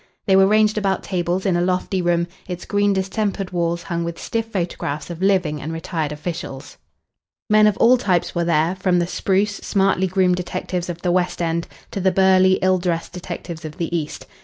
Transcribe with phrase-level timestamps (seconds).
[0.25, 4.17] They were ranged about tables in a lofty room, its green distempered walls hung with
[4.17, 6.77] stiff photographs of living and retired officials.
[7.51, 11.39] Men of all types were there, from the spruce, smartly groomed detectives of the West
[11.39, 14.25] End to the burly, ill dressed detectives of the East.